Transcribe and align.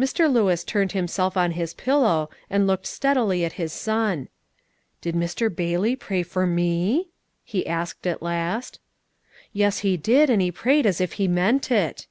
Mr. 0.00 0.32
Lewis 0.32 0.64
turned 0.64 0.92
himself 0.92 1.36
on 1.36 1.50
his 1.50 1.74
pillow, 1.74 2.30
and 2.48 2.66
looked 2.66 2.86
steadily 2.86 3.44
at 3.44 3.52
his 3.60 3.70
son. 3.70 4.28
"Did 5.02 5.14
Mr. 5.14 5.54
Bailey 5.54 5.94
pray 5.94 6.22
for 6.22 6.46
me?" 6.46 7.10
he 7.44 7.66
asked 7.66 8.06
at 8.06 8.22
last. 8.22 8.80
"Yes, 9.52 9.80
he 9.80 9.98
did; 9.98 10.30
and 10.30 10.40
he 10.40 10.50
prayed 10.50 10.86
as 10.86 11.02
if 11.02 11.12
he 11.20 11.28
meant 11.28 11.70
it." 11.70 12.06